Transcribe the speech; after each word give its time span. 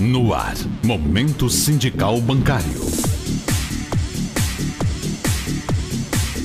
No 0.00 0.32
ar, 0.32 0.54
Momento 0.82 1.50
Sindical 1.50 2.22
Bancário. 2.22 2.80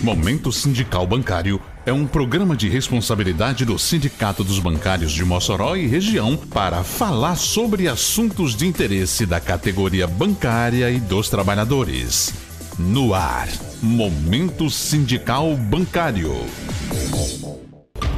Momento 0.04 0.52
Sindical 0.52 1.08
Bancário 1.08 1.62
é 1.86 1.94
um 1.94 2.06
programa 2.06 2.54
de 2.54 2.68
responsabilidade 2.68 3.64
do 3.64 3.80
Sindicato 3.80 4.44
dos 4.44 4.60
Bancários 4.60 5.14
de 5.14 5.24
Mossoró 5.24 5.78
e 5.78 5.88
região 5.88 6.36
para 6.36 6.84
falar 6.84 7.38
sobre 7.38 7.88
assuntos 7.88 8.58
de 8.58 8.68
interesse 8.68 9.26
da 9.26 9.40
categoria 9.40 10.06
bancária 10.06 10.92
e 10.92 11.00
dos 11.00 11.30
trabalhadores. 11.30 12.34
No 12.78 13.14
ar, 13.14 13.48
Momento 13.82 14.70
Sindical 14.70 15.56
Bancário. 15.56 16.34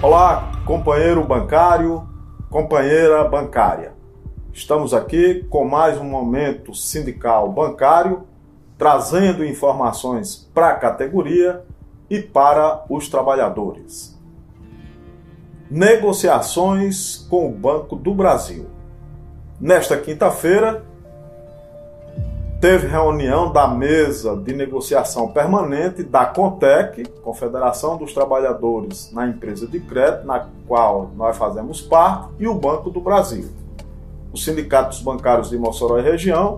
Olá, 0.01 0.63
companheiro 0.65 1.23
bancário, 1.23 2.09
companheira 2.49 3.23
bancária. 3.25 3.96
Estamos 4.57 4.91
aqui 4.91 5.45
com 5.51 5.65
mais 5.65 5.99
um 5.99 6.03
momento 6.03 6.73
sindical 6.73 7.47
bancário, 7.51 8.23
trazendo 8.75 9.45
informações 9.45 10.49
para 10.51 10.69
a 10.69 10.75
categoria 10.75 11.63
e 12.09 12.19
para 12.19 12.83
os 12.89 13.07
trabalhadores. 13.07 14.19
Negociações 15.69 17.17
com 17.29 17.47
o 17.47 17.51
Banco 17.51 17.95
do 17.95 18.15
Brasil. 18.15 18.65
Nesta 19.61 19.95
quinta-feira, 19.95 20.83
teve 22.59 22.87
reunião 22.87 23.53
da 23.53 23.67
mesa 23.67 24.35
de 24.35 24.55
negociação 24.55 25.31
permanente 25.31 26.01
da 26.01 26.25
CONTEC, 26.25 27.07
Confederação 27.21 27.95
dos 27.95 28.11
Trabalhadores 28.11 29.11
na 29.13 29.27
Empresa 29.27 29.67
de 29.67 29.79
Crédito, 29.79 30.25
na 30.25 30.47
qual 30.67 31.11
nós 31.15 31.37
fazemos 31.37 31.79
parte, 31.79 32.29
e 32.39 32.47
o 32.47 32.55
Banco 32.55 32.89
do 32.89 32.99
Brasil 32.99 33.66
o 34.37 34.39
Sindicato 34.39 34.89
dos 34.89 35.01
Bancários 35.01 35.49
de 35.49 35.57
Mossoró 35.57 35.97
e 35.97 36.03
Região 36.03 36.55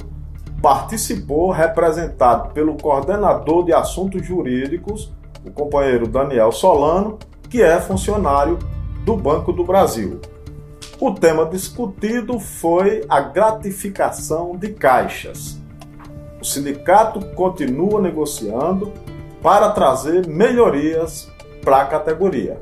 participou, 0.62 1.50
representado 1.50 2.50
pelo 2.50 2.76
coordenador 2.76 3.64
de 3.64 3.72
assuntos 3.72 4.26
jurídicos, 4.26 5.14
o 5.46 5.50
companheiro 5.50 6.06
Daniel 6.06 6.52
Solano, 6.52 7.18
que 7.50 7.62
é 7.62 7.80
funcionário 7.80 8.60
do 9.06 9.16
Banco 9.16 9.54
do 9.54 9.64
Brasil. 9.64 10.20
O 11.00 11.14
tema 11.14 11.46
discutido 11.46 12.38
foi 12.38 13.06
a 13.08 13.22
gratificação 13.22 14.58
de 14.58 14.74
caixas. 14.74 15.58
O 16.42 16.46
sindicato 16.46 17.26
continua 17.34 18.02
negociando 18.02 18.92
para 19.42 19.70
trazer 19.70 20.28
melhorias 20.28 21.32
para 21.64 21.84
a 21.84 21.86
categoria. 21.86 22.62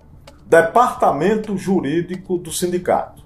Departamento 0.46 1.58
Jurídico 1.58 2.38
do 2.38 2.52
Sindicato. 2.52 3.24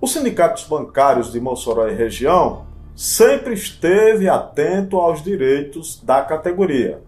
O 0.00 0.06
Sindicato 0.06 0.54
dos 0.54 0.62
Bancários 0.64 1.32
de 1.32 1.40
Mossoró 1.40 1.88
e 1.88 1.94
região 1.94 2.66
sempre 2.94 3.54
esteve 3.54 4.28
atento 4.28 4.98
aos 4.98 5.20
direitos 5.22 6.00
da 6.02 6.20
categoria. 6.22 7.02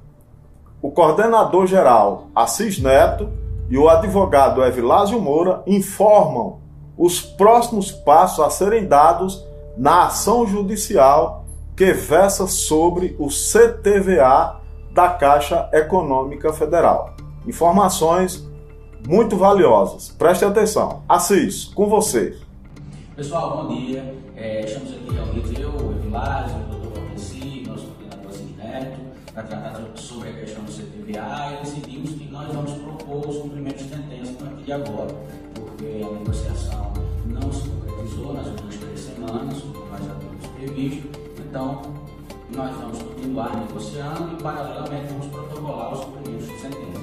O 0.83 0.91
coordenador 0.91 1.67
geral 1.67 2.29
Assis 2.35 2.81
Neto 2.81 3.31
e 3.71 3.79
o 3.79 3.89
advogado 3.89 4.65
Evilásio 4.65 5.21
Moura 5.21 5.63
informam 5.67 6.59
os 6.99 7.23
próximos 7.23 7.93
passos 7.93 8.45
a 8.45 8.51
serem 8.51 8.87
dados 8.87 9.47
na 9.79 10.07
ação 10.07 10.47
judicial 10.47 11.45
que 11.77 11.93
versa 11.93 12.47
sobre 12.47 13.17
o 13.19 13.29
CTVA 13.29 14.61
da 14.93 15.09
Caixa 15.09 15.71
Econômica 15.73 16.53
Federal. 16.53 17.15
Informações 17.47 18.47
muito 19.07 19.37
valiosas. 19.37 20.11
Preste 20.11 20.45
atenção. 20.45 21.03
Assis, 21.09 21.65
com 21.67 21.89
você. 21.89 22.37
Pessoal, 23.17 23.63
bom 23.63 23.75
dia. 23.75 24.15
É, 24.37 24.65
estamos 24.65 24.93
aqui 24.93 25.15
reunidos, 25.15 25.59
eu, 25.59 25.71
o 25.71 25.93
Evilásio, 25.93 26.57
o 26.57 26.75
doutor 26.75 27.01
Valdeci, 27.01 27.65
nosso 27.67 27.87
coordenador 27.87 28.33
Neto, 28.59 29.01
para 29.33 29.43
tratar 29.45 29.81
sobre 29.95 30.29
a 30.29 30.33
questão 30.33 30.65
do 30.65 30.73
CTVA 30.73 31.53
e 31.53 31.65
decidimos 31.65 32.20
agora, 34.73 35.15
porque 35.55 36.03
a 36.05 36.11
negociação 36.19 36.93
não 37.27 37.53
se 37.53 37.69
concretizou 37.69 38.35
nas 38.35 38.47
últimas 38.47 38.77
três 38.77 39.01
semanas, 39.01 39.61
como 39.61 39.87
nós 39.87 40.05
já 40.05 40.15
tínhamos 40.15 40.47
previsto. 40.57 41.09
Então, 41.39 41.83
nós 42.55 42.77
vamos 42.77 43.03
continuar 43.03 43.57
negociando 43.57 44.33
e, 44.33 44.43
paralelamente, 44.43 45.13
vamos 45.13 45.27
protocolar 45.27 45.95
os 45.95 46.05
cumprimentos 46.05 46.49
de 46.49 46.59
sentença. 46.59 47.01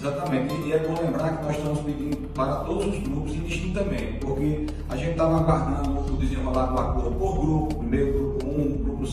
Exatamente, 0.00 0.54
e 0.54 0.72
é 0.72 0.78
bom 0.78 0.94
lembrar 1.02 1.36
que 1.36 1.44
nós 1.44 1.56
estamos 1.56 1.80
pedindo 1.80 2.28
para 2.32 2.56
todos 2.56 2.86
os 2.86 3.02
grupos 3.02 3.34
indistintamente, 3.34 4.18
porque 4.20 4.66
a 4.88 4.96
gente 4.96 5.10
estava 5.10 5.38
aguardando 5.38 6.14
o 6.14 6.16
desenrolar 6.16 6.66
do 6.66 6.78
acordo 6.78 7.10
por 7.16 7.40
grupo, 7.40 7.74
primeiro 7.74 8.12
grupo 8.12 8.46
1, 8.46 8.60
um, 8.60 8.76
grupo 8.84 9.04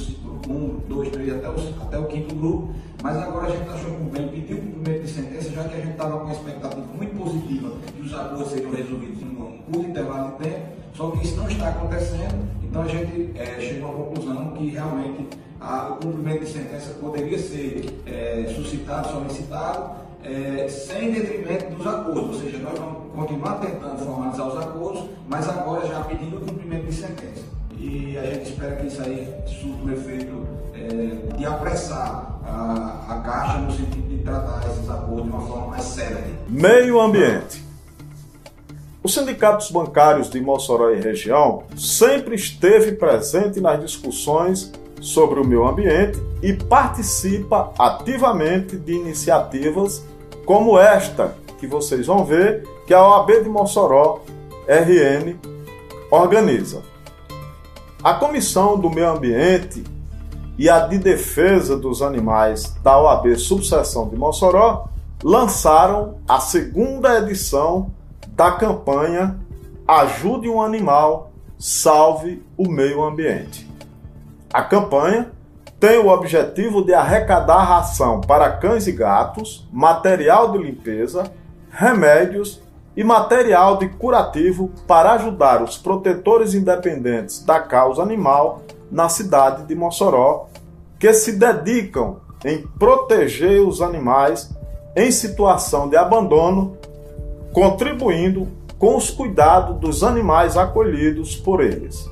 1, 0.48 0.80
2, 0.88 1.10
3, 1.10 1.34
até 1.38 1.50
o, 1.50 1.56
até 1.82 1.98
o 1.98 2.06
quinto 2.06 2.36
grupo, 2.36 2.70
mas 3.02 3.18
agora 3.18 3.48
a 3.48 3.50
gente 3.56 3.70
achou 3.70 3.92
por 3.92 4.06
bem 4.12 4.28
pedir 4.28 4.54
o 4.54 4.62
cumprimento 4.62 5.02
de 5.02 5.10
sentença, 5.10 5.50
já 5.50 5.64
que 5.64 5.74
a 5.74 5.78
gente 5.78 5.92
estava 5.92 6.18
com 6.18 6.24
uma 6.26 6.34
expectativa 6.34 6.86
muito 6.96 7.05
de 7.96 8.02
os 8.02 8.14
acordos 8.14 8.50
seriam 8.50 8.72
resolvidos 8.72 9.22
em 9.22 9.26
um 9.26 9.58
curto 9.72 9.90
intervalo 9.90 10.32
de 10.32 10.44
tempo, 10.44 10.66
só 10.94 11.12
que 11.12 11.26
isso 11.26 11.36
não 11.38 11.48
está 11.48 11.70
acontecendo, 11.70 12.48
então 12.64 12.82
a 12.82 12.88
gente 12.88 13.32
é, 13.36 13.60
chegou 13.60 13.90
à 13.90 13.94
conclusão 13.94 14.52
que 14.52 14.70
realmente 14.70 15.28
a, 15.60 15.90
o 15.90 15.96
cumprimento 15.98 16.46
de 16.46 16.52
sentença 16.52 16.94
poderia 17.02 17.38
ser 17.38 18.02
é, 18.06 18.54
suscitado, 18.56 19.10
solicitado, 19.10 20.06
é, 20.24 20.68
sem 20.68 21.12
detrimento 21.12 21.76
dos 21.76 21.86
acordos, 21.86 22.24
ou 22.24 22.34
seja, 22.34 22.58
nós 22.58 22.78
vamos 22.78 23.14
continuar 23.14 23.60
tentando 23.60 23.98
formalizar 24.00 24.48
os 24.48 24.58
acordos, 24.58 25.10
mas 25.28 25.48
agora 25.48 25.88
já 25.88 26.02
pedindo 26.02 26.38
o 26.38 26.42
cumprimento 26.42 26.86
de 26.86 26.94
sentença. 26.94 27.44
E 27.78 28.18
a 28.18 28.26
gente 28.26 28.52
espera 28.52 28.76
que 28.78 28.88
isso 28.88 29.02
aí 29.02 29.32
surta 29.46 29.84
um 29.84 29.92
efeito 29.92 30.48
é, 30.74 31.38
de 31.38 31.46
apressar 31.46 32.40
a, 32.44 33.06
a 33.10 33.20
Caixa 33.22 33.60
no 33.60 33.72
sentido 33.72 34.05
tratar 34.26 34.68
esses 34.68 34.90
acordos 34.90 35.24
de 35.24 35.30
uma 35.30 35.42
forma 35.42 35.68
mais 35.68 35.84
séria. 35.84 36.26
Meio 36.50 37.00
ambiente. 37.00 37.64
O 39.04 39.08
Sindicato 39.08 39.58
dos 39.58 39.70
Bancários 39.70 40.32
de 40.32 40.42
Mossoró 40.42 40.90
e 40.90 41.00
região 41.00 41.64
sempre 41.78 42.36
esteve 42.36 42.94
presente 42.94 43.62
nas 43.62 43.80
discussões 43.80 44.72
sobre 45.00 45.40
o 45.40 45.46
meio 45.46 45.68
ambiente 45.68 46.20
e 46.42 46.54
participa 46.54 47.72
ativamente 47.78 48.76
de 48.76 48.94
iniciativas 48.94 50.04
como 50.44 50.80
esta 50.80 51.36
que 51.60 51.68
vocês 51.68 52.08
vão 52.08 52.26
ver 52.26 52.68
que 52.88 52.94
a 52.94 53.08
OAB 53.08 53.44
de 53.44 53.50
Mossoró, 53.50 54.24
RN, 54.68 55.36
organiza. 56.10 56.82
A 58.04 58.16
Comissão 58.16 58.78
do 58.80 58.90
Meio 58.90 59.10
Ambiente 59.10 59.84
e 60.58 60.70
a 60.70 60.80
de 60.80 60.98
Defesa 60.98 61.78
dos 61.78 62.02
Animais 62.02 62.76
da 62.82 63.00
OAB 63.00 63.36
Subseção 63.36 64.08
de 64.10 64.16
Mossoró 64.16 64.88
lançaram 65.24 66.16
a 66.28 66.40
segunda 66.40 67.20
edição 67.20 67.92
da 68.30 68.52
campanha 68.52 69.40
Ajude 69.88 70.50
um 70.50 70.62
Animal, 70.62 71.32
Salve 71.60 72.44
o 72.58 72.68
Meio 72.68 73.04
Ambiente. 73.04 73.70
A 74.52 74.64
campanha 74.64 75.32
tem 75.80 76.00
o 76.00 76.08
objetivo 76.08 76.84
de 76.84 76.94
arrecadar 76.94 77.64
ração 77.64 78.22
para 78.22 78.50
cães 78.50 78.88
e 78.88 78.92
gatos, 78.92 79.68
material 79.72 80.52
de 80.52 80.58
limpeza, 80.58 81.32
remédios 81.70 82.62
e 82.96 83.04
material 83.04 83.78
de 83.78 83.90
curativo 83.90 84.72
para 84.88 85.14
ajudar 85.14 85.62
os 85.62 85.78
protetores 85.78 86.54
independentes 86.54 87.44
da 87.44 87.60
causa 87.60 88.02
animal 88.02 88.62
na 88.92 89.10
cidade 89.10 89.66
de 89.66 89.76
Mossoró, 89.76 90.48
que 91.00 91.14
se 91.14 91.34
dedicam 91.34 92.18
em 92.44 92.62
proteger 92.80 93.62
os 93.62 93.82
animais 93.82 94.56
em 94.96 95.12
situação 95.12 95.90
de 95.90 95.98
abandono, 95.98 96.78
contribuindo 97.52 98.48
com 98.78 98.96
os 98.96 99.10
cuidados 99.10 99.78
dos 99.78 100.04
animais 100.04 100.58
acolhidos 100.58 101.36
por 101.36 101.62
eles. 101.62 102.10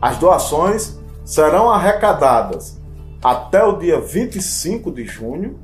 As 0.00 0.18
doações 0.18 0.98
serão 1.24 1.70
arrecadadas 1.70 2.80
até 3.22 3.64
o 3.64 3.78
dia 3.78 4.00
25 4.00 4.90
de 4.90 5.04
junho, 5.06 5.58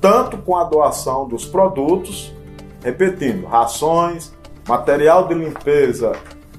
tanto 0.00 0.38
com 0.38 0.56
a 0.56 0.64
doação 0.64 1.26
dos 1.26 1.44
produtos, 1.44 2.32
repetindo, 2.82 3.46
rações, 3.46 4.32
material 4.68 5.26
de 5.26 5.34
limpeza 5.34 6.12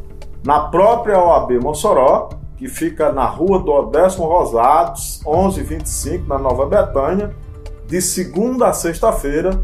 na 0.45 0.61
própria 0.61 1.23
OAB 1.23 1.61
Mossoró, 1.61 2.31
que 2.57 2.69
fica 2.69 3.13
na 3.13 3.27
rua 3.27 3.59
do 3.59 3.73
Odécimo 3.73 4.27
Rosados, 4.27 5.21
1125, 5.27 6.29
na 6.29 6.39
Nova 6.39 6.67
Betânia, 6.67 7.35
de 7.87 8.01
segunda 8.01 8.69
a 8.69 8.73
sexta-feira, 8.73 9.61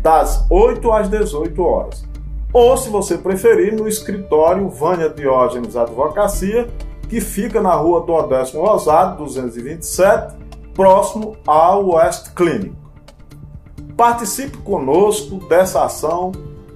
das 0.00 0.46
8 0.48 0.92
às 0.92 1.08
18 1.08 1.62
horas. 1.62 2.04
Ou, 2.52 2.76
se 2.76 2.90
você 2.90 3.16
preferir, 3.16 3.74
no 3.74 3.88
escritório 3.88 4.68
Vânia 4.68 5.08
Diógenes 5.08 5.74
Advocacia, 5.74 6.68
que 7.08 7.20
fica 7.20 7.62
na 7.62 7.72
rua 7.74 8.02
do 8.02 8.12
Odécimo 8.12 8.64
Rosado, 8.64 9.24
227, 9.24 10.34
próximo 10.74 11.36
ao 11.46 11.94
West 11.94 12.34
Clinic. 12.34 12.74
Participe 13.96 14.58
conosco 14.58 15.36
dessa 15.48 15.84
ação 15.84 16.32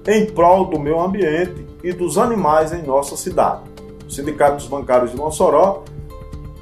em 0.07 0.25
prol 0.25 0.65
do 0.65 0.79
meio 0.79 0.99
ambiente 0.99 1.67
e 1.83 1.91
dos 1.91 2.17
animais 2.17 2.73
em 2.73 2.81
nossa 2.81 3.15
cidade. 3.15 3.61
O 4.07 4.09
Sindicato 4.09 4.57
dos 4.57 4.67
Bancários 4.67 5.11
de 5.11 5.17
Mossoró 5.17 5.83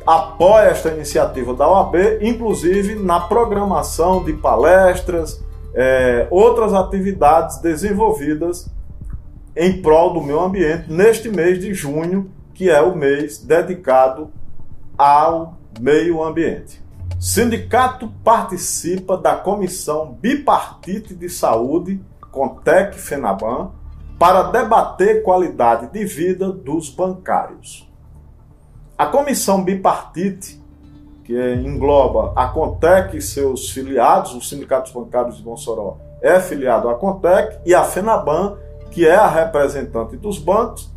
apoia 0.05 0.67
esta 0.67 0.89
iniciativa 0.89 1.53
da 1.53 1.69
OAB, 1.69 1.95
inclusive 2.21 2.95
na 2.95 3.21
programação 3.21 4.23
de 4.23 4.33
palestras, 4.33 5.43
é, 5.73 6.27
outras 6.29 6.73
atividades 6.73 7.59
desenvolvidas 7.59 8.69
em 9.55 9.81
prol 9.81 10.13
do 10.13 10.21
meio 10.21 10.41
ambiente 10.41 10.91
neste 10.91 11.29
mês 11.29 11.59
de 11.59 11.73
junho, 11.73 12.31
que 12.53 12.69
é 12.69 12.81
o 12.81 12.95
mês 12.95 13.37
dedicado 13.37 14.29
ao 14.97 15.57
meio 15.79 16.23
ambiente. 16.23 16.83
Sindicato 17.19 18.11
participa 18.23 19.17
da 19.17 19.35
Comissão 19.35 20.11
Bipartite 20.19 21.15
de 21.15 21.29
Saúde, 21.29 22.01
Contec 22.31 22.99
Fenaban, 22.99 23.71
para 24.19 24.43
debater 24.43 25.23
qualidade 25.23 25.87
de 25.91 26.05
vida 26.05 26.51
dos 26.51 26.89
bancários. 26.89 27.89
A 28.97 29.05
comissão 29.07 29.63
bipartite, 29.63 30.61
que 31.23 31.33
engloba 31.55 32.31
a 32.35 32.47
Contec 32.47 33.17
e 33.17 33.21
seus 33.21 33.69
filiados, 33.71 34.33
os 34.33 34.47
sindicatos 34.47 34.91
bancários 34.91 35.37
de 35.37 35.43
Mossoró 35.43 35.97
é 36.21 36.39
filiado 36.39 36.89
à 36.89 36.95
Contec, 36.95 37.59
e 37.65 37.75
a 37.75 37.83
FENABAN, 37.83 38.57
que 38.95 39.05
é 39.05 39.13
a 39.13 39.27
representante 39.27 40.15
dos 40.15 40.39
bancos, 40.39 40.89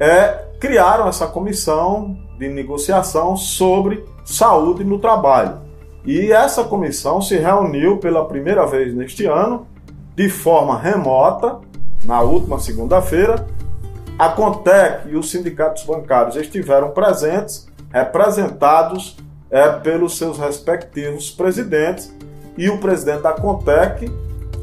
é, 0.00 0.46
criaram 0.58 1.06
essa 1.06 1.28
comissão 1.28 2.18
de 2.36 2.48
negociação 2.48 3.36
sobre 3.36 4.04
saúde 4.24 4.82
no 4.82 4.98
trabalho. 4.98 5.60
E 6.04 6.32
essa 6.32 6.64
comissão 6.64 7.22
se 7.22 7.36
reuniu 7.36 7.98
pela 7.98 8.26
primeira 8.26 8.66
vez 8.66 8.92
neste 8.92 9.26
ano, 9.26 9.64
de 10.16 10.28
forma 10.28 10.76
remota, 10.76 11.60
na 12.04 12.20
última 12.20 12.58
segunda-feira, 12.58 13.46
a 14.18 14.30
Contec 14.30 15.08
e 15.08 15.16
os 15.16 15.30
sindicatos 15.30 15.84
bancários 15.84 16.34
estiveram 16.34 16.90
presentes, 16.90 17.68
representados 17.92 19.16
é, 19.48 19.70
pelos 19.70 20.18
seus 20.18 20.36
respectivos 20.36 21.30
presidentes, 21.30 22.12
e 22.58 22.68
o 22.68 22.78
presidente 22.78 23.22
da 23.22 23.34
Contec, 23.34 24.10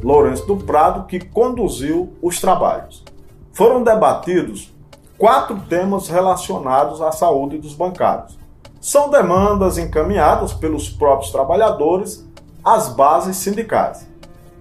Lourenço 0.04 0.46
do 0.46 0.58
Prado, 0.58 1.06
que 1.08 1.20
conduziu 1.20 2.14
os 2.22 2.40
trabalhos. 2.40 3.04
Foram 3.52 3.84
debatidos 3.84 4.74
quatro 5.18 5.60
temas 5.68 6.08
relacionados 6.08 7.02
à 7.02 7.12
saúde 7.12 7.58
dos 7.58 7.74
bancários. 7.74 8.38
São 8.80 9.10
demandas 9.10 9.78
encaminhadas 9.78 10.54
pelos 10.54 10.90
próprios 10.90 11.32
trabalhadores 11.32 12.28
às 12.64 12.90
bases 12.90 13.38
sindicais. 13.38 14.08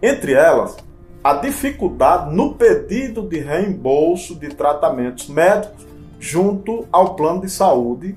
Entre 0.02 0.32
elas, 0.32 0.76
a 1.22 1.34
dificuldade 1.34 2.34
no 2.34 2.54
pedido 2.54 3.22
de 3.22 3.38
reembolso 3.38 4.34
de 4.34 4.48
tratamentos 4.48 5.28
médicos 5.28 5.86
junto 6.18 6.86
ao 6.90 7.14
plano 7.14 7.42
de 7.42 7.50
saúde 7.50 8.16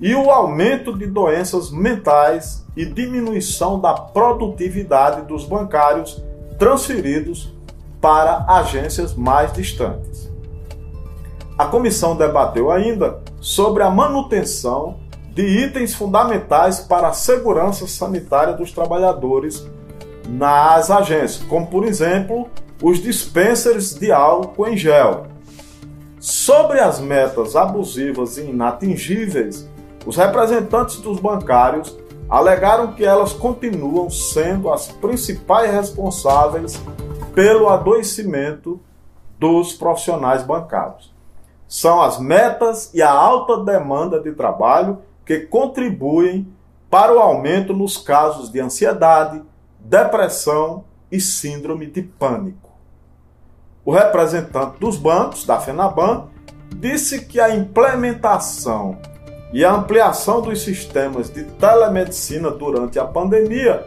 e 0.00 0.14
o 0.14 0.30
aumento 0.30 0.96
de 0.96 1.06
doenças 1.06 1.70
mentais 1.70 2.64
e 2.76 2.84
diminuição 2.84 3.80
da 3.80 3.94
produtividade 3.94 5.22
dos 5.22 5.44
bancários 5.44 6.22
transferidos 6.58 7.52
para 8.00 8.44
agências 8.48 9.14
mais 9.14 9.52
distantes. 9.52 10.28
A 11.56 11.66
comissão 11.66 12.16
debateu 12.16 12.70
ainda 12.70 13.20
sobre 13.40 13.82
a 13.82 13.90
manutenção 13.90 14.98
de 15.34 15.42
itens 15.42 15.94
fundamentais 15.94 16.80
para 16.80 17.08
a 17.08 17.12
segurança 17.12 17.86
sanitária 17.86 18.54
dos 18.54 18.72
trabalhadores 18.72 19.66
nas 20.28 20.90
agências, 20.90 21.42
como 21.48 21.66
por 21.66 21.84
exemplo 21.84 22.48
os 22.82 23.00
dispensers 23.00 23.94
de 23.94 24.12
álcool 24.12 24.68
em 24.68 24.76
gel. 24.76 25.26
Sobre 26.20 26.80
as 26.80 27.00
metas 27.00 27.54
abusivas 27.54 28.36
e 28.36 28.42
inatingíveis, 28.42 29.68
os 30.04 30.16
representantes 30.16 30.96
dos 30.96 31.20
bancários 31.20 31.96
alegaram 32.28 32.92
que 32.92 33.04
elas 33.04 33.32
continuam 33.32 34.10
sendo 34.10 34.70
as 34.70 34.88
principais 34.88 35.72
responsáveis 35.72 36.80
pelo 37.34 37.68
adoecimento 37.68 38.80
dos 39.38 39.72
profissionais 39.72 40.42
bancários. 40.42 41.14
São 41.66 42.02
as 42.02 42.18
metas 42.18 42.92
e 42.92 43.02
a 43.02 43.10
alta 43.10 43.62
demanda 43.64 44.20
de 44.20 44.32
trabalho 44.32 44.98
que 45.24 45.40
contribuem 45.40 46.52
para 46.90 47.14
o 47.14 47.18
aumento 47.18 47.72
nos 47.74 47.96
casos 47.96 48.50
de 48.50 48.60
ansiedade, 48.60 49.42
depressão 49.78 50.84
e 51.12 51.20
síndrome 51.20 51.86
de 51.86 52.02
pânico. 52.02 52.68
O 53.84 53.92
representante 53.92 54.78
dos 54.78 54.96
bancos, 54.96 55.44
da 55.44 55.60
FENABAN, 55.60 56.28
disse 56.76 57.24
que 57.24 57.40
a 57.40 57.54
implementação 57.54 58.98
e 59.52 59.64
a 59.64 59.72
ampliação 59.72 60.40
dos 60.40 60.62
sistemas 60.62 61.30
de 61.30 61.44
telemedicina 61.44 62.50
durante 62.50 62.98
a 62.98 63.04
pandemia 63.04 63.86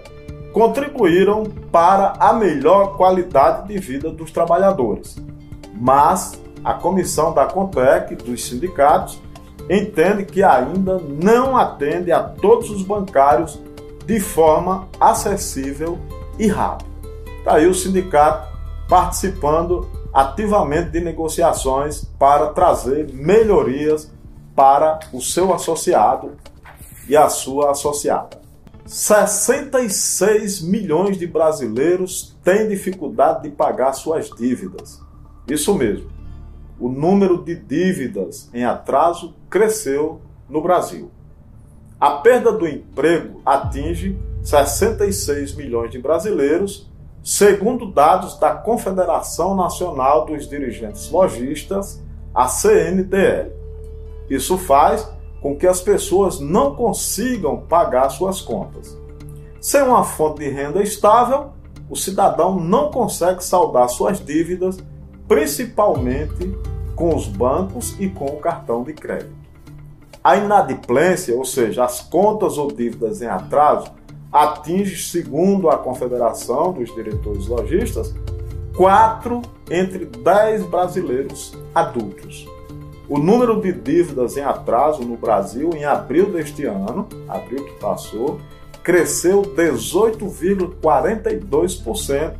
contribuíram 0.51 1.43
para 1.71 2.13
a 2.19 2.33
melhor 2.33 2.97
qualidade 2.97 3.67
de 3.67 3.77
vida 3.77 4.09
dos 4.09 4.31
trabalhadores. 4.31 5.15
Mas 5.73 6.39
a 6.63 6.73
comissão 6.73 7.33
da 7.33 7.45
Contec, 7.45 8.15
dos 8.15 8.45
sindicatos, 8.45 9.21
entende 9.69 10.25
que 10.25 10.43
ainda 10.43 10.99
não 10.99 11.55
atende 11.55 12.11
a 12.11 12.21
todos 12.21 12.69
os 12.69 12.83
bancários 12.83 13.59
de 14.05 14.19
forma 14.19 14.87
acessível 14.99 15.97
e 16.37 16.47
rápida. 16.47 16.89
Está 17.39 17.55
aí 17.55 17.67
o 17.67 17.73
sindicato 17.73 18.49
participando 18.89 19.87
ativamente 20.13 20.89
de 20.89 20.99
negociações 20.99 22.03
para 22.19 22.47
trazer 22.47 23.11
melhorias 23.13 24.11
para 24.55 24.99
o 25.13 25.21
seu 25.21 25.53
associado 25.53 26.37
e 27.07 27.15
a 27.15 27.29
sua 27.29 27.71
associada. 27.71 28.41
66 28.85 30.61
milhões 30.61 31.17
de 31.17 31.25
brasileiros 31.25 32.37
têm 32.43 32.67
dificuldade 32.67 33.43
de 33.43 33.49
pagar 33.49 33.93
suas 33.93 34.29
dívidas. 34.29 35.01
Isso 35.47 35.73
mesmo. 35.73 36.09
O 36.79 36.89
número 36.89 37.43
de 37.43 37.55
dívidas 37.55 38.49
em 38.53 38.65
atraso 38.65 39.35
cresceu 39.49 40.19
no 40.49 40.61
Brasil. 40.61 41.11
A 41.99 42.11
perda 42.11 42.51
do 42.51 42.67
emprego 42.67 43.41
atinge 43.45 44.19
66 44.41 45.53
milhões 45.55 45.91
de 45.91 45.99
brasileiros, 45.99 46.89
segundo 47.23 47.91
dados 47.91 48.39
da 48.39 48.55
Confederação 48.55 49.55
Nacional 49.55 50.25
dos 50.25 50.49
Dirigentes 50.49 51.09
Logistas, 51.11 52.01
a 52.33 52.47
CNDL. 52.47 53.60
Isso 54.31 54.57
faz 54.57 55.05
com 55.41 55.57
que 55.57 55.67
as 55.67 55.81
pessoas 55.81 56.39
não 56.39 56.73
consigam 56.73 57.57
pagar 57.57 58.07
suas 58.09 58.39
contas. 58.39 58.97
Sem 59.59 59.81
uma 59.81 60.05
fonte 60.05 60.39
de 60.39 60.49
renda 60.49 60.81
estável, 60.81 61.49
o 61.89 61.97
cidadão 61.97 62.57
não 62.57 62.89
consegue 62.89 63.43
saldar 63.43 63.89
suas 63.89 64.23
dívidas, 64.23 64.77
principalmente 65.27 66.49
com 66.95 67.13
os 67.13 67.27
bancos 67.27 67.93
e 67.99 68.07
com 68.07 68.23
o 68.23 68.37
cartão 68.37 68.83
de 68.83 68.93
crédito. 68.93 69.35
A 70.23 70.37
inadimplência, 70.37 71.35
ou 71.35 71.43
seja, 71.43 71.83
as 71.83 71.99
contas 71.99 72.57
ou 72.57 72.71
dívidas 72.71 73.21
em 73.21 73.27
atraso, 73.27 73.91
atinge, 74.31 74.95
segundo 75.03 75.69
a 75.69 75.77
Confederação 75.77 76.71
dos 76.71 76.93
Diretores 76.95 77.47
Logistas, 77.47 78.15
4 78.77 79.41
entre 79.69 80.05
10 80.05 80.67
brasileiros 80.67 81.53
adultos. 81.75 82.47
O 83.11 83.19
número 83.19 83.59
de 83.59 83.73
dívidas 83.73 84.37
em 84.37 84.41
atraso 84.41 85.03
no 85.03 85.17
Brasil 85.17 85.71
em 85.73 85.83
abril 85.83 86.31
deste 86.31 86.63
ano, 86.63 87.09
abril 87.27 87.65
que 87.65 87.73
passou, 87.73 88.39
cresceu 88.81 89.41
18,42% 89.41 92.35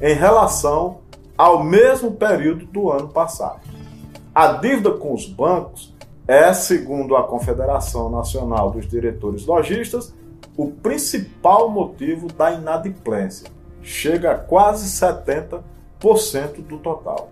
em 0.00 0.14
relação 0.14 1.00
ao 1.36 1.64
mesmo 1.64 2.12
período 2.12 2.64
do 2.66 2.88
ano 2.88 3.08
passado. 3.08 3.62
A 4.32 4.52
dívida 4.52 4.92
com 4.92 5.12
os 5.12 5.26
bancos 5.26 5.92
é, 6.28 6.54
segundo 6.54 7.16
a 7.16 7.24
Confederação 7.24 8.08
Nacional 8.08 8.70
dos 8.70 8.86
Diretores 8.86 9.44
Logistas, 9.44 10.14
o 10.56 10.70
principal 10.70 11.68
motivo 11.68 12.28
da 12.28 12.52
inadimplência. 12.52 13.48
Chega 13.82 14.30
a 14.30 14.38
quase 14.38 14.88
70% 14.88 15.62
do 16.64 16.78
total. 16.78 17.28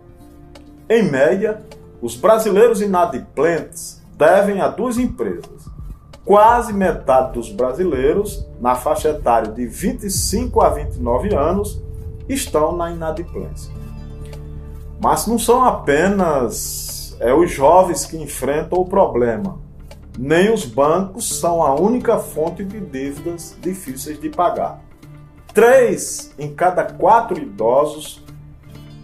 Em 0.88 1.08
média, 1.08 1.62
os 2.00 2.16
brasileiros 2.16 2.80
inadimplentes 2.80 4.02
devem 4.16 4.60
a 4.60 4.68
duas 4.68 4.98
empresas. 4.98 5.68
Quase 6.24 6.72
metade 6.72 7.32
dos 7.32 7.50
brasileiros, 7.50 8.46
na 8.60 8.74
faixa 8.74 9.10
etária 9.10 9.50
de 9.50 9.66
25 9.66 10.60
a 10.60 10.70
29 10.70 11.34
anos, 11.34 11.82
estão 12.28 12.76
na 12.76 12.90
inadimplência. 12.90 13.72
Mas 15.02 15.26
não 15.26 15.38
são 15.38 15.64
apenas 15.64 17.16
é, 17.20 17.32
os 17.32 17.50
jovens 17.50 18.04
que 18.04 18.16
enfrentam 18.16 18.78
o 18.78 18.86
problema. 18.86 19.58
Nem 20.18 20.52
os 20.52 20.64
bancos 20.64 21.40
são 21.40 21.62
a 21.62 21.74
única 21.74 22.18
fonte 22.18 22.64
de 22.64 22.80
dívidas 22.80 23.56
difíceis 23.60 24.20
de 24.20 24.28
pagar. 24.28 24.82
Três 25.54 26.32
em 26.38 26.54
cada 26.54 26.84
quatro 26.84 27.38
idosos 27.38 28.22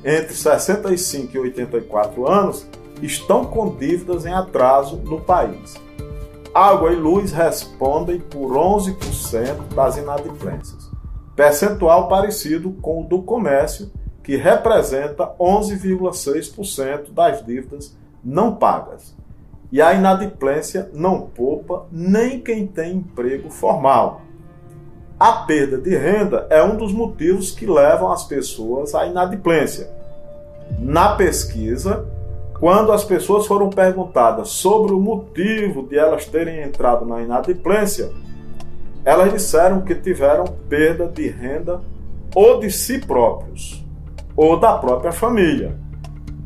entre 0.05 0.35
65 0.35 1.35
e 1.35 1.39
84 1.41 2.31
anos 2.31 2.67
estão 3.03 3.45
com 3.45 3.77
dívidas 3.77 4.25
em 4.25 4.33
atraso 4.33 4.97
no 4.97 5.21
país. 5.21 5.75
Água 6.55 6.93
e 6.93 6.97
luz 6.97 7.33
respondem 7.33 8.19
por 8.19 8.53
11% 8.53 9.75
das 9.75 9.99
inadimplências, 9.99 10.91
percentual 11.35 12.09
parecido 12.09 12.73
com 12.81 13.03
o 13.03 13.05
do 13.05 13.23
comércio, 13.23 13.91
que 14.23 14.37
representa 14.37 15.35
11,6% 15.39 17.13
das 17.13 17.45
dívidas 17.45 17.97
não 18.25 18.55
pagas. 18.57 19.15
E 19.71 19.83
a 19.83 19.93
inadimplência 19.93 20.91
não 20.93 21.23
poupa 21.23 21.87
nem 21.93 22.41
quem 22.41 22.67
tem 22.67 22.97
emprego 22.97 23.51
formal. 23.51 24.23
A 25.19 25.33
perda 25.33 25.79
de 25.79 25.97
renda 25.97 26.47
é 26.51 26.63
um 26.63 26.77
dos 26.77 26.93
motivos 26.93 27.51
que 27.51 27.67
levam 27.67 28.11
as 28.11 28.25
pessoas 28.25 28.95
à 28.95 29.07
inadimplência. 29.07 29.91
Na 30.79 31.15
pesquisa, 31.15 32.07
quando 32.59 32.93
as 32.93 33.05
pessoas 33.05 33.47
foram 33.47 33.69
perguntadas 33.69 34.49
sobre 34.49 34.93
o 34.93 35.01
motivo 35.01 35.87
de 35.87 35.99
elas 35.99 36.25
terem 36.25 36.63
entrado 36.63 37.05
na 37.05 37.21
inadimplência, 37.21 38.11
elas 39.05 39.33
disseram 39.33 39.83
que 39.83 39.95
tiveram 39.95 40.45
perda 40.69 41.07
de 41.07 41.29
renda 41.29 41.81
ou 42.35 42.59
de 42.59 42.71
si 42.71 42.99
próprios, 42.99 43.85
ou 44.35 44.59
da 44.59 44.77
própria 44.79 45.13
família. 45.13 45.79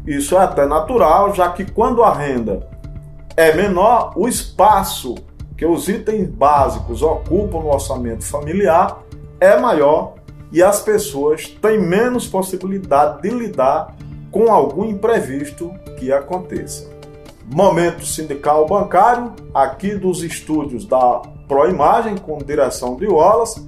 Isso 0.06 0.36
é 0.36 0.38
até 0.40 0.66
natural, 0.66 1.34
já 1.34 1.50
que 1.50 1.64
quando 1.64 2.02
a 2.02 2.12
renda 2.12 2.68
é 3.36 3.54
menor, 3.54 4.12
o 4.16 4.28
espaço 4.28 5.14
que 5.56 5.64
os 5.64 5.88
itens 5.88 6.28
básicos 6.28 7.02
ocupam 7.02 7.60
no 7.60 7.72
orçamento 7.72 8.24
familiar 8.24 9.02
é 9.38 9.58
maior 9.58 10.14
e 10.52 10.62
as 10.62 10.82
pessoas 10.82 11.46
têm 11.46 11.80
menos 11.80 12.26
possibilidade 12.26 13.22
de 13.22 13.30
lidar 13.30 13.94
com 14.30 14.52
algum 14.52 14.84
imprevisto 14.84 15.72
que 15.98 16.12
aconteça. 16.12 16.88
Momento 17.44 18.06
sindical 18.06 18.66
bancário, 18.66 19.32
aqui 19.52 19.94
dos 19.94 20.22
estúdios 20.22 20.84
da 20.84 21.22
Proimagem, 21.48 22.16
com 22.16 22.38
direção 22.38 22.94
de 22.94 23.08
Wallace, 23.08 23.66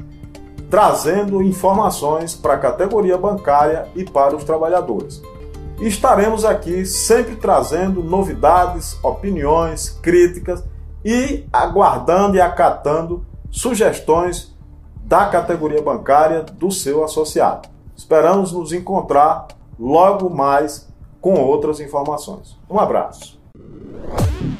trazendo 0.70 1.42
informações 1.42 2.34
para 2.34 2.54
a 2.54 2.58
categoria 2.58 3.18
bancária 3.18 3.88
e 3.94 4.04
para 4.04 4.36
os 4.36 4.44
trabalhadores. 4.44 5.20
estaremos 5.80 6.44
aqui 6.44 6.86
sempre 6.86 7.34
trazendo 7.34 8.04
novidades, 8.04 8.96
opiniões, 9.02 9.90
críticas 10.00 10.62
e 11.04 11.44
aguardando 11.52 12.36
e 12.36 12.40
acatando 12.40 13.26
sugestões 13.50 14.56
da 15.04 15.26
categoria 15.26 15.82
bancária 15.82 16.42
do 16.42 16.70
seu 16.70 17.02
associado. 17.02 17.68
Esperamos 17.96 18.52
nos 18.52 18.72
encontrar 18.72 19.48
logo 19.78 20.30
mais 20.30 20.88
com 21.20 21.34
outras 21.34 21.80
informações. 21.80 22.56
Um 22.68 22.78
abraço. 22.78 23.40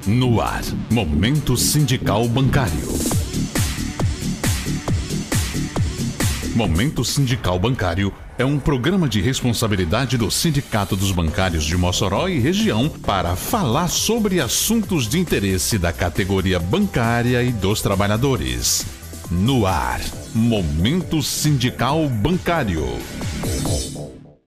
No 0.06 0.40
ar, 0.40 0.62
Momento 0.90 1.56
Sindical 1.56 2.26
Bancário. 2.28 2.92
Momento 6.54 7.02
Sindical 7.04 7.58
Bancário 7.58 8.12
é 8.36 8.44
um 8.44 8.58
programa 8.58 9.08
de 9.08 9.20
responsabilidade 9.20 10.18
do 10.18 10.30
Sindicato 10.30 10.94
dos 10.94 11.10
Bancários 11.10 11.64
de 11.64 11.76
Mossoró 11.76 12.28
e 12.28 12.38
região 12.38 12.88
para 12.88 13.34
falar 13.34 13.88
sobre 13.88 14.40
assuntos 14.40 15.08
de 15.08 15.18
interesse 15.18 15.78
da 15.78 15.92
categoria 15.92 16.58
bancária 16.58 17.42
e 17.42 17.50
dos 17.52 17.80
trabalhadores. 17.80 18.84
No 19.30 19.66
ar, 19.66 20.00
Momento 20.34 21.22
Sindical 21.22 22.06
Bancário. 22.08 22.84